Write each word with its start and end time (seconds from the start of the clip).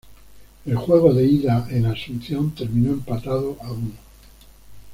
El 0.65 0.77
juego 0.77 1.13
de 1.13 1.23
ida 1.25 1.67
en 1.69 1.85
Asunción 1.85 2.55
terminó 2.55 2.93
empatado 2.93 3.57
a 3.61 3.71
uno. 3.71 3.91